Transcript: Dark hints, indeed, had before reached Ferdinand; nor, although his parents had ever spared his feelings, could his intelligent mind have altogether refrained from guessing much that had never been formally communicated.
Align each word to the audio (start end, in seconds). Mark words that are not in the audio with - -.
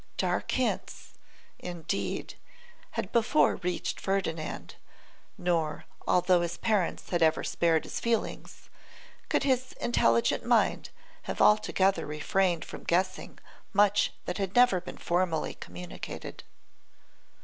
Dark 0.17 0.49
hints, 0.53 1.13
indeed, 1.59 2.33
had 2.93 3.11
before 3.11 3.57
reached 3.57 3.99
Ferdinand; 3.99 4.73
nor, 5.37 5.85
although 6.07 6.41
his 6.41 6.57
parents 6.57 7.11
had 7.11 7.21
ever 7.21 7.43
spared 7.43 7.83
his 7.83 7.99
feelings, 7.99 8.71
could 9.29 9.43
his 9.43 9.73
intelligent 9.73 10.43
mind 10.43 10.89
have 11.29 11.39
altogether 11.39 12.07
refrained 12.07 12.65
from 12.65 12.83
guessing 12.83 13.37
much 13.73 14.11
that 14.25 14.39
had 14.39 14.55
never 14.55 14.81
been 14.81 14.97
formally 14.97 15.53
communicated. 15.53 16.43